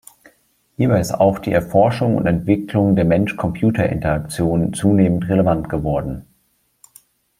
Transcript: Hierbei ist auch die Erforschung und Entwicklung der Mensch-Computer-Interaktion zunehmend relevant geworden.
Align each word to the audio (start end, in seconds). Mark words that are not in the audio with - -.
Hierbei 0.77 0.99
ist 0.99 1.11
auch 1.13 1.37
die 1.37 1.51
Erforschung 1.51 2.15
und 2.15 2.25
Entwicklung 2.25 2.95
der 2.95 3.05
Mensch-Computer-Interaktion 3.05 4.73
zunehmend 4.73 5.29
relevant 5.29 5.69
geworden. 5.69 6.25